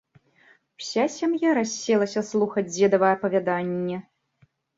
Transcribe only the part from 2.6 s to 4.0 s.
дзедава апавяданне.